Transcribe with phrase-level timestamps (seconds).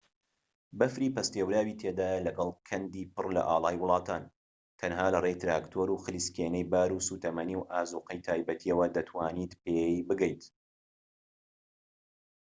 [0.79, 4.23] بەفری پەستێوراوی تێدایە لەگەڵ کەندی پڕ لە ئاڵای وڵاتان
[4.79, 10.43] تەنها لەڕێی تراکتۆر و خلیسکێنەی بار و سوتەمەنی و ئازوقەی تایبەتیەوە دەتوانیت پێی بگەیت